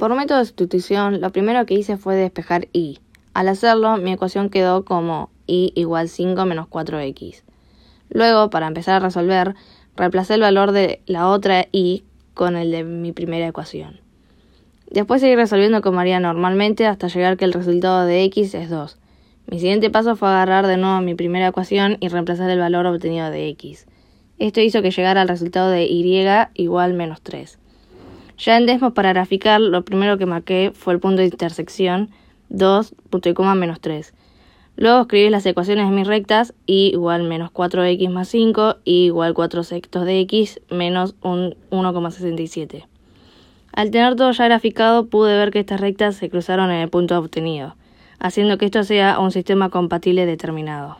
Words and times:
Por 0.00 0.14
método 0.14 0.38
de 0.38 0.46
sustitución, 0.46 1.20
lo 1.20 1.30
primero 1.30 1.66
que 1.66 1.74
hice 1.74 1.98
fue 1.98 2.16
despejar 2.16 2.68
y. 2.72 3.00
Al 3.34 3.48
hacerlo, 3.48 3.98
mi 3.98 4.12
ecuación 4.12 4.48
quedó 4.48 4.82
como 4.86 5.28
y 5.46 5.74
igual 5.74 6.08
5 6.08 6.42
menos 6.46 6.68
4x. 6.68 7.42
Luego, 8.08 8.48
para 8.48 8.66
empezar 8.66 8.94
a 8.94 9.04
resolver, 9.04 9.54
reemplacé 9.96 10.36
el 10.36 10.40
valor 10.40 10.72
de 10.72 11.02
la 11.04 11.28
otra 11.28 11.66
y 11.70 12.04
con 12.32 12.56
el 12.56 12.70
de 12.70 12.82
mi 12.82 13.12
primera 13.12 13.46
ecuación. 13.46 14.00
Después 14.90 15.20
seguí 15.20 15.36
resolviendo 15.36 15.82
como 15.82 16.00
haría 16.00 16.18
normalmente 16.18 16.86
hasta 16.86 17.08
llegar 17.08 17.36
que 17.36 17.44
el 17.44 17.52
resultado 17.52 18.06
de 18.06 18.24
x 18.24 18.54
es 18.54 18.70
2. 18.70 18.96
Mi 19.48 19.60
siguiente 19.60 19.90
paso 19.90 20.16
fue 20.16 20.30
agarrar 20.30 20.66
de 20.66 20.78
nuevo 20.78 21.02
mi 21.02 21.14
primera 21.14 21.48
ecuación 21.48 21.98
y 22.00 22.08
reemplazar 22.08 22.48
el 22.48 22.58
valor 22.58 22.86
obtenido 22.86 23.30
de 23.30 23.48
x. 23.48 23.86
Esto 24.38 24.62
hizo 24.62 24.80
que 24.80 24.92
llegara 24.92 25.20
al 25.20 25.28
resultado 25.28 25.68
de 25.68 25.84
y 25.84 26.24
igual 26.54 26.94
menos 26.94 27.20
3. 27.20 27.58
Ya 28.42 28.56
en 28.56 28.64
Desmos 28.64 28.94
para 28.94 29.12
graficar, 29.12 29.60
lo 29.60 29.84
primero 29.84 30.16
que 30.16 30.24
marqué 30.24 30.72
fue 30.74 30.94
el 30.94 30.98
punto 30.98 31.20
de 31.20 31.26
intersección 31.26 32.08
2, 32.48 32.94
punto 33.10 33.28
y 33.28 33.34
coma 33.34 33.54
menos 33.54 33.82
3. 33.82 34.14
Luego 34.76 35.02
escribí 35.02 35.28
las 35.28 35.44
ecuaciones 35.44 35.90
de 35.90 35.94
mis 35.94 36.06
rectas 36.06 36.54
y 36.64 36.90
igual 36.94 37.24
menos 37.24 37.50
4x 37.50 38.08
más 38.08 38.28
5 38.28 38.76
y 38.82 39.04
igual 39.04 39.34
4 39.34 39.62
sextos 39.62 40.06
de 40.06 40.20
x 40.20 40.58
menos 40.70 41.16
un 41.20 41.54
1,67. 41.70 42.86
Al 43.74 43.90
tener 43.90 44.16
todo 44.16 44.32
ya 44.32 44.46
graficado 44.46 45.06
pude 45.06 45.36
ver 45.36 45.50
que 45.50 45.60
estas 45.60 45.78
rectas 45.78 46.16
se 46.16 46.30
cruzaron 46.30 46.70
en 46.70 46.80
el 46.80 46.88
punto 46.88 47.18
obtenido, 47.18 47.76
haciendo 48.20 48.56
que 48.56 48.64
esto 48.64 48.84
sea 48.84 49.20
un 49.20 49.32
sistema 49.32 49.68
compatible 49.68 50.24
determinado. 50.24 50.96